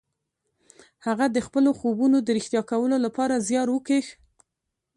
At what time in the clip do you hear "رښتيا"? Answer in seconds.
2.37-2.61